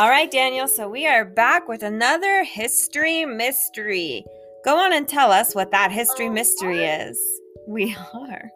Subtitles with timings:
[0.00, 0.66] All right, Daniel.
[0.66, 4.24] So we are back with another history mystery.
[4.64, 7.20] Go on and tell us what that history oh, mystery is.
[7.68, 8.50] We are.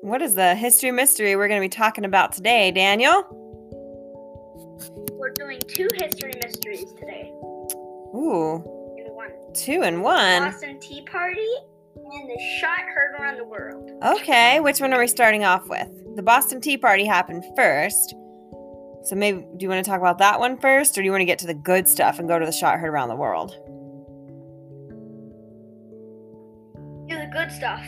[0.00, 3.22] What is the history mystery we're going to be talking about today, Daniel?
[5.12, 7.30] We're doing two history mysteries today.
[8.16, 8.64] Ooh,
[8.96, 9.30] In one.
[9.52, 10.44] two and one.
[10.44, 11.52] Boston Tea Party
[11.96, 13.90] and the shot heard around the world.
[14.02, 16.16] Okay, which one are we starting off with?
[16.16, 18.14] The Boston Tea Party happened first.
[19.02, 21.22] So maybe do you want to talk about that one first or do you want
[21.22, 23.50] to get to the good stuff and go to the shot heard around the world?
[27.08, 27.84] Do the good stuff.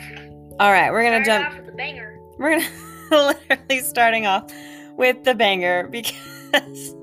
[0.58, 2.18] All right, we're going to Start jump off with the banger.
[2.38, 2.68] We're gonna
[3.50, 4.50] literally starting off
[4.96, 6.14] with the banger because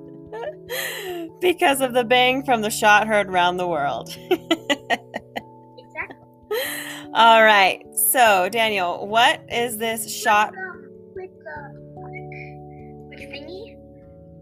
[1.41, 4.15] because of the bang from the shot heard around the world.
[4.29, 5.21] Exactly.
[7.13, 7.83] All right.
[8.11, 10.53] So, Daniel, what is this shot?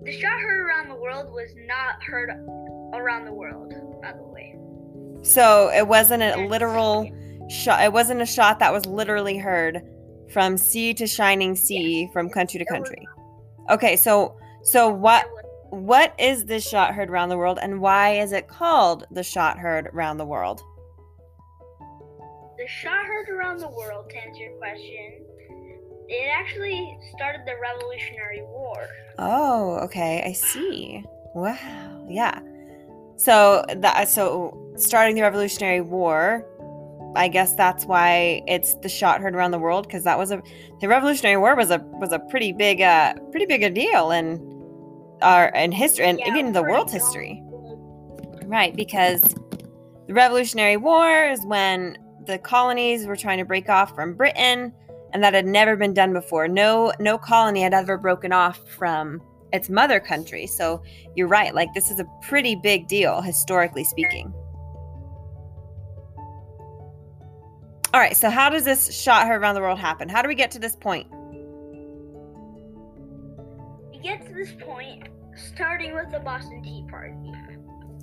[0.08, 2.30] The shot heard around the world was not heard
[2.94, 4.56] around the world, by the way.
[5.22, 7.12] So, it wasn't a literal
[7.50, 7.84] shot.
[7.84, 9.82] It wasn't a shot that was literally heard
[10.32, 13.06] from sea to shining sea from country to country.
[13.70, 15.28] Okay, so so what
[15.72, 19.60] what is this shot heard around the world and why is it called the shot
[19.60, 20.62] heard around the world?
[22.58, 25.26] The shot heard around the world, to answer your question,
[26.10, 28.88] it actually started the Revolutionary War.
[29.20, 30.24] Oh, okay.
[30.26, 31.04] I see.
[31.34, 32.06] Wow.
[32.08, 32.40] Yeah.
[33.18, 36.46] So that so starting the Revolutionary War,
[37.16, 40.42] I guess that's why it's the shot heard around the world because that was a
[40.82, 44.54] the Revolutionary War was a was a pretty big uh pretty big a deal in
[45.22, 47.42] our in history and Yeah, even the world history.
[48.46, 49.22] Right, because
[50.08, 54.74] the Revolutionary War is when the colonies were trying to break off from Britain
[55.14, 56.48] and that had never been done before.
[56.48, 59.22] No no colony had ever broken off from
[59.54, 60.48] its mother country.
[60.48, 60.82] So
[61.16, 64.34] you're right, like this is a pretty big deal historically speaking.
[67.94, 70.10] All right, so how does this shot her around the world happen?
[70.10, 71.08] How do we get to this point?
[73.92, 77.32] We get to this point starting with the Boston Tea Party.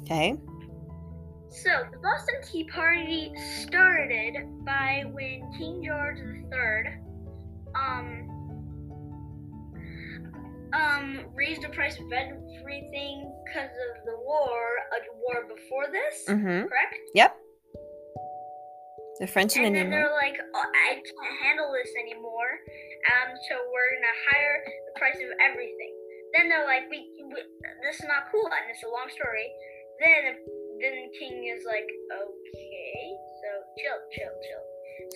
[0.02, 0.36] Okay.
[1.50, 4.34] So, the Boston Tea Party started
[4.64, 7.03] by when King George III
[7.84, 8.06] um
[10.72, 14.58] um raised the price of everything because of the war,
[14.92, 16.66] a war before this, mm-hmm.
[16.66, 16.98] correct?
[17.14, 17.36] Yep.
[19.20, 22.50] The French and And then they're like, oh, I can't handle this anymore.
[23.14, 24.56] Um, so we're gonna higher
[24.90, 25.94] the price of everything.
[26.34, 27.38] Then they're like, we, we
[27.86, 29.46] this is not cool, and it's a long story.
[30.02, 30.34] Then,
[30.82, 34.43] then King is like, okay, so chill, chill, chill.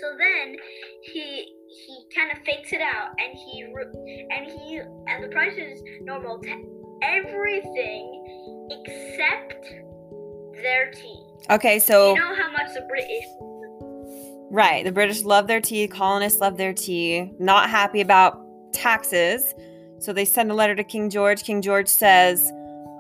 [0.01, 0.57] So then
[1.03, 1.55] he
[1.87, 6.41] he kind of fakes it out, and he and he and the price is normal
[6.41, 9.65] to everything except
[10.63, 11.25] their tea.
[11.51, 13.25] Okay, so You know how much the British
[14.51, 14.83] Right.
[14.83, 18.41] The British love their tea, colonists love their tea, not happy about
[18.73, 19.55] taxes.
[19.99, 21.43] So they send a letter to King George.
[21.43, 22.51] King George says,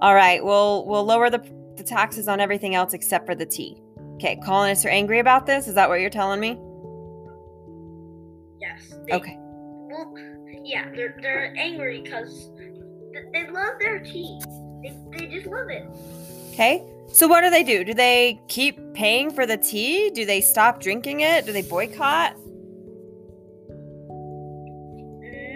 [0.03, 1.43] "All right, we'll we'll lower the
[1.77, 3.81] the taxes on everything else except for the tea."
[4.17, 5.69] Okay, colonists are angry about this.
[5.69, 6.61] Is that what you're telling me?
[8.69, 8.95] Yes.
[9.06, 9.37] They, Okay.
[9.39, 10.15] Well,
[10.62, 12.51] yeah, they're they're angry because
[13.33, 14.39] they love their tea.
[14.83, 15.87] They, they just love it.
[16.53, 16.83] Okay.
[17.11, 17.84] So what do they do?
[17.84, 20.11] Do they keep paying for the tea?
[20.11, 21.47] Do they stop drinking it?
[21.47, 22.37] Do they boycott?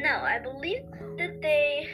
[0.02, 0.82] No, I believe
[1.18, 1.88] that they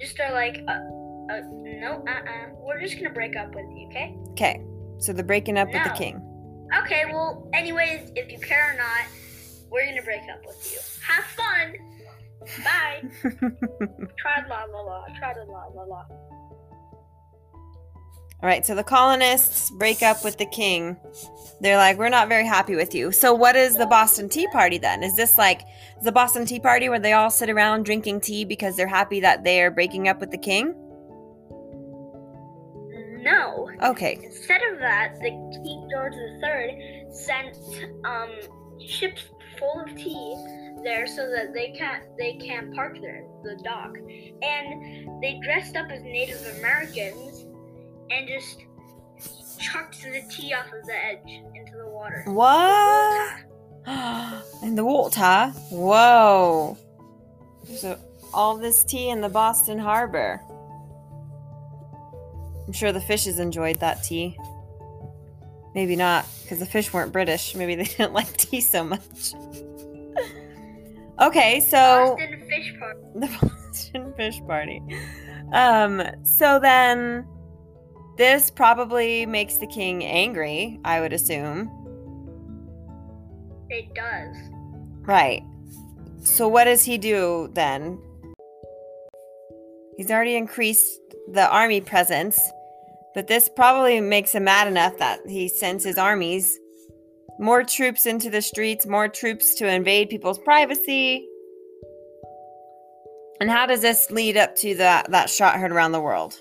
[0.00, 3.86] just are like, uh, uh no, uh, uh, we're just gonna break up with you,
[3.88, 4.16] okay?
[4.30, 4.60] Okay.
[4.98, 6.20] So they're breaking up with the king.
[6.82, 9.06] Okay, well, anyways, if you care or not,
[9.70, 10.78] we're gonna break up with you.
[11.06, 11.74] Have fun.
[12.62, 13.02] Bye.
[14.22, 15.04] Trad la la la.
[15.20, 16.04] Trad la la la.
[18.42, 20.98] All right, so the colonists break up with the king.
[21.62, 23.10] They're like, we're not very happy with you.
[23.10, 25.02] So, what is the Boston Tea Party then?
[25.02, 25.62] Is this like
[26.02, 29.44] the Boston Tea Party where they all sit around drinking tea because they're happy that
[29.44, 30.74] they're breaking up with the king?
[33.22, 33.70] No.
[33.82, 37.56] Okay, Instead of that, the King George III sent
[38.04, 38.28] um,
[38.86, 39.22] ships
[39.58, 40.36] full of tea
[40.82, 43.96] there so that they can't they can't park there the dock,
[44.42, 47.46] and they dressed up as Native Americans
[48.10, 48.60] and just
[49.58, 52.24] chucked the tea off of the edge into the water.
[52.26, 53.40] what?
[54.62, 55.50] in the water?
[55.70, 56.76] Whoa.
[57.76, 57.98] So,
[58.32, 60.40] all this tea in the Boston Harbor.
[62.66, 64.36] I'm sure the fishes enjoyed that tea.
[65.74, 67.54] Maybe not, because the fish weren't British.
[67.54, 69.34] Maybe they didn't like tea so much.
[71.20, 72.96] okay, so Boston Fish Park.
[73.14, 74.82] the Boston Fish Party.
[75.52, 77.26] um, so then
[78.16, 81.70] this probably makes the king angry, I would assume.
[83.68, 84.36] It does.
[85.00, 85.42] Right.
[86.22, 87.98] So what does he do then?
[89.96, 91.00] He's already increased
[91.32, 92.40] the army presence,
[93.14, 96.58] but this probably makes him mad enough that he sends his armies
[97.38, 101.28] more troops into the streets, more troops to invade people's privacy.
[103.40, 106.40] And how does this lead up to that that shot heard around the world?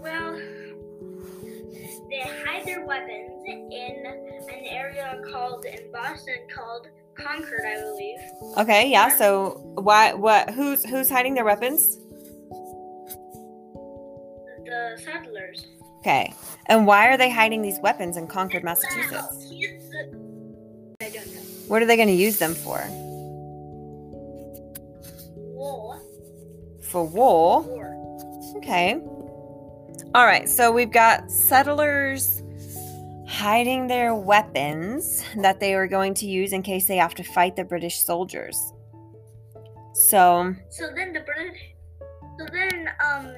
[0.00, 0.40] Well,
[2.08, 4.04] they hide their weapons in
[4.48, 8.18] an area called in Boston called Concord, I believe.
[8.56, 9.08] Okay, yeah.
[9.08, 11.98] So why what who's who's hiding their weapons?
[14.96, 15.66] The settlers.
[15.98, 16.32] Okay.
[16.66, 19.52] And why are they hiding these weapons in Concord, Massachusetts?
[21.00, 21.40] I don't know.
[21.68, 22.82] What are they going to use them for?
[25.36, 26.00] War.
[26.80, 27.62] For wool?
[27.68, 28.54] War.
[28.56, 29.00] Okay.
[30.14, 30.48] All right.
[30.48, 32.42] So we've got settlers
[33.28, 37.54] hiding their weapons that they were going to use in case they have to fight
[37.54, 38.72] the British soldiers.
[39.92, 41.60] So, So then the British.
[42.38, 43.34] So then um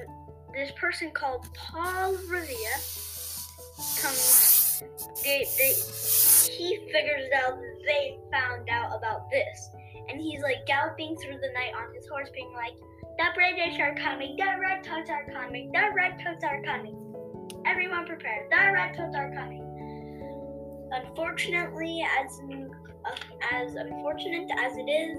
[0.53, 2.77] this person called Paul Revere
[3.99, 4.83] comes.
[5.23, 5.73] They they
[6.51, 9.69] he figures out they found out about this,
[10.09, 12.73] and he's like galloping through the night on his horse, being like,
[13.17, 14.35] "The British are coming!
[14.37, 15.71] The redcoats are coming!
[15.71, 16.97] The redcoats are coming!
[17.65, 18.47] Everyone prepare!
[18.49, 19.61] The redcoats are coming!"
[20.91, 22.39] Unfortunately, as
[23.51, 25.17] as unfortunate as it is,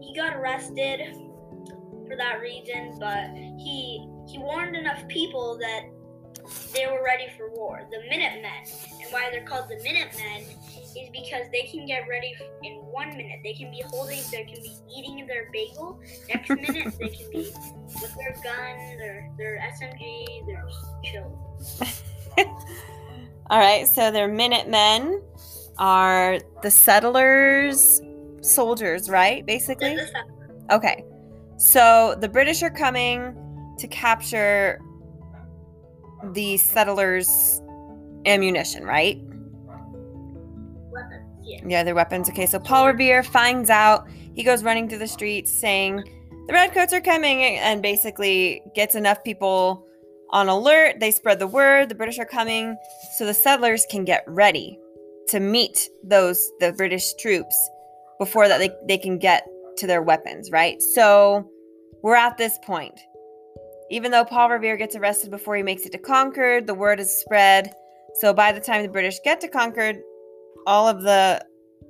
[0.00, 1.00] he got arrested
[2.06, 5.84] for that reason, but he he warned enough people that
[6.72, 7.86] they were ready for war.
[7.90, 10.42] The Minutemen, and why they're called the Minutemen
[10.96, 13.40] is because they can get ready in one minute.
[13.42, 16.00] They can be holding, they can be eating their bagel.
[16.28, 17.52] Next minute, they can be
[18.00, 20.68] with their gun, their their SMG, their
[21.04, 21.38] chill.
[23.50, 23.86] all right.
[23.86, 25.22] So they're Minutemen
[25.78, 28.00] are the settlers
[28.40, 29.44] soldiers, right?
[29.46, 29.96] Basically.
[30.70, 31.04] Okay.
[31.56, 33.34] So the British are coming
[33.78, 34.80] to capture
[36.32, 37.60] the settlers'
[38.26, 39.20] ammunition, right?
[40.94, 41.60] weapons, yeah.
[41.66, 42.28] Yeah, their weapons.
[42.30, 44.08] Okay, so Paul Revere finds out.
[44.34, 46.02] He goes running through the streets saying,
[46.46, 49.86] The Redcoats are coming, and basically gets enough people
[50.30, 51.00] on alert.
[51.00, 52.76] They spread the word, the British are coming,
[53.16, 54.78] so the settlers can get ready
[55.28, 57.70] to meet those, the British troops,
[58.18, 59.46] before that they, they can get
[59.78, 60.80] to their weapons, right?
[60.80, 61.50] So
[62.02, 62.98] we're at this point.
[63.94, 67.16] Even though Paul Revere gets arrested before he makes it to Concord, the word is
[67.16, 67.72] spread.
[68.14, 70.02] So by the time the British get to Concord,
[70.66, 71.40] all of the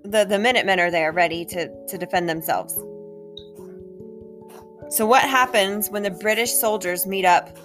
[0.05, 2.75] the, the Minutemen are there ready to, to defend themselves.
[4.91, 7.57] So what happens when the British soldiers meet up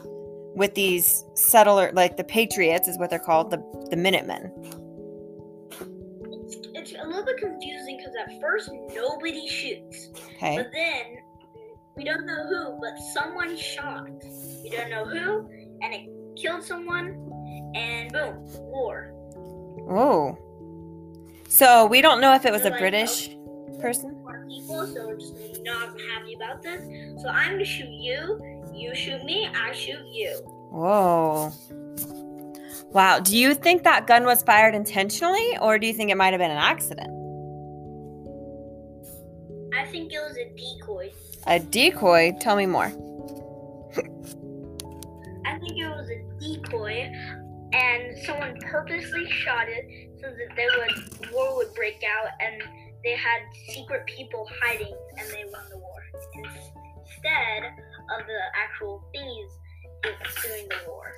[0.55, 4.53] with these settler like the Patriots is what they're called, the, the Minutemen?
[6.31, 10.11] It's, it's a little bit confusing because at first nobody shoots.
[10.37, 10.55] Okay.
[10.55, 11.17] But then
[11.99, 14.07] we don't know who, but someone shot.
[14.63, 15.49] We don't know who,
[15.81, 16.09] and it
[16.41, 17.07] killed someone,
[17.75, 19.11] and boom, war.
[19.89, 20.37] Oh.
[21.49, 23.35] So we don't know if it was a like, British
[23.81, 24.15] person?
[24.25, 25.35] Our people, so we're just
[25.65, 26.81] not happy about this.
[27.21, 28.39] So I'm gonna shoot you,
[28.73, 30.39] you shoot me, I shoot you.
[30.71, 31.51] Whoa.
[32.93, 33.19] Wow.
[33.19, 36.39] Do you think that gun was fired intentionally or do you think it might have
[36.39, 37.09] been an accident?
[39.77, 41.11] I think it was a decoy.
[41.47, 42.35] A decoy?
[42.39, 42.91] Tell me more.
[45.45, 47.11] I think it was a decoy,
[47.73, 52.61] and someone purposely shot it so that they would war would break out, and
[53.03, 56.01] they had secret people hiding, and they won the war
[56.35, 57.63] instead
[58.19, 59.51] of the actual thingies
[60.43, 61.13] doing the war.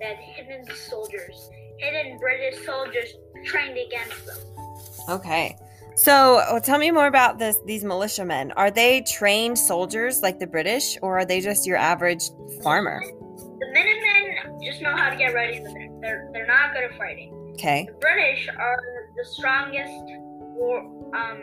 [0.00, 3.14] They had hidden soldiers, hidden British soldiers
[3.44, 4.38] trained against them.
[5.08, 5.56] Okay.
[5.96, 8.52] So oh, tell me more about this these militiamen.
[8.52, 12.22] Are they trained soldiers like the British or are they just your average
[12.62, 13.00] farmer?
[13.00, 15.90] The Minutemen just know how to get ready in the minute.
[16.02, 17.32] They're they're not good at fighting.
[17.54, 17.86] Okay.
[17.88, 18.78] The British are
[19.16, 19.90] the strongest
[20.38, 20.80] war
[21.16, 21.40] um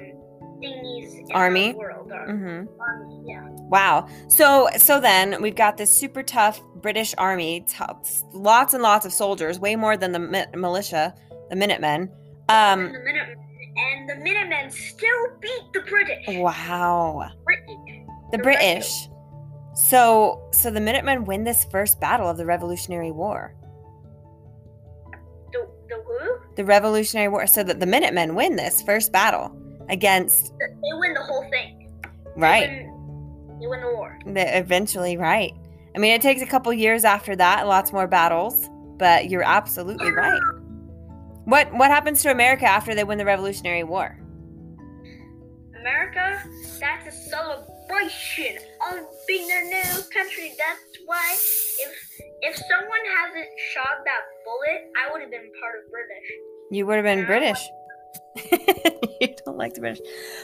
[0.62, 1.72] thingies in Army?
[1.72, 2.10] the world.
[2.10, 2.68] Mhm.
[2.80, 3.42] army, yeah.
[3.50, 4.08] Wow.
[4.28, 7.84] So so then we've got this super tough British army, t-
[8.34, 11.16] lots and lots of soldiers, way more than the mi- militia,
[11.50, 12.12] the Minutemen.
[12.50, 13.38] Um the Minutemen
[14.10, 16.26] and the Minutemen still beat the British.
[16.28, 17.30] wow.
[17.46, 17.66] British.
[18.32, 19.08] The The British.
[19.76, 23.56] So so the Minutemen win this first battle of the Revolutionary War.
[25.52, 26.56] The the who?
[26.56, 29.56] The Revolutionary War so that the Minutemen win this first battle
[29.90, 31.92] against They win the whole thing.
[32.04, 32.70] They right.
[32.70, 32.90] win-
[33.60, 34.20] they win the war.
[34.26, 35.54] The, eventually, right.
[35.96, 38.68] I mean, it takes a couple years after that, lots more battles,
[38.98, 40.42] but you're absolutely right.
[41.46, 44.18] What what happens to America after they win the Revolutionary War?
[45.80, 46.42] America,
[46.80, 48.58] that's a celebration
[48.90, 50.54] of being their new country.
[50.58, 55.92] That's why if if someone hasn't shot that bullet, I would have been part of
[55.92, 56.32] British.
[56.72, 57.60] You would have been British.
[59.22, 60.00] you don't like the British.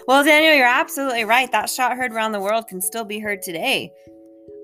[0.07, 1.51] Well, Daniel, you're absolutely right.
[1.51, 3.91] That shot heard around the world can still be heard today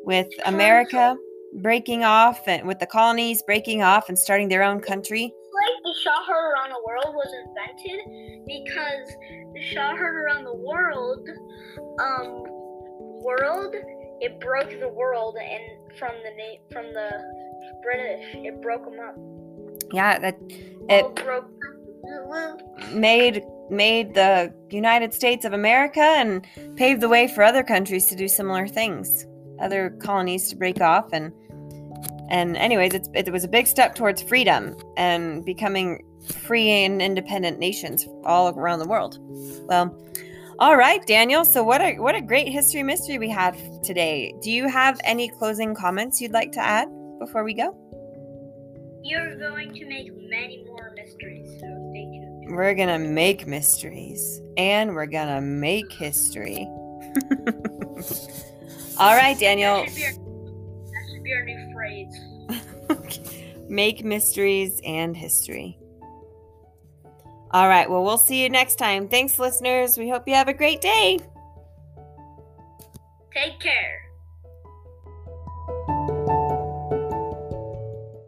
[0.04, 1.16] with America
[1.62, 5.34] breaking off and with the colonies breaking off and starting their own country.
[5.96, 9.16] Like the shot heard around the world was invented because
[9.54, 11.28] the shot heard around the world,
[12.00, 12.44] um,
[13.24, 13.76] world,
[14.22, 19.16] it broke the world and from the na- from the British, it broke them up.
[19.94, 20.38] Yeah, that
[20.90, 21.50] it broke.
[22.94, 28.16] made made the United States of America and paved the way for other countries to
[28.16, 29.26] do similar things,
[29.60, 31.32] other colonies to break off and
[32.30, 37.60] and anyways, it's, it was a big step towards freedom and becoming free and independent
[37.60, 39.20] nations all around the world.
[39.68, 39.96] Well,
[40.60, 41.44] all right, Daniel.
[41.44, 44.34] So what a what a great history mystery we had today.
[44.42, 46.88] Do you have any closing comments you'd like to add
[47.20, 47.76] before we go?
[49.04, 52.56] You're going to make many more mysteries, so stay tuned.
[52.56, 56.68] We're gonna make mysteries and we're gonna make history.
[58.98, 59.86] All right, Daniel.
[61.26, 62.22] Be our new phrase.
[63.70, 65.78] make mysteries and history.
[67.52, 69.08] All right, well, we'll see you next time.
[69.08, 69.98] Thanks, listeners.
[69.98, 71.20] We hope you have a great day.
[73.34, 74.05] Take care.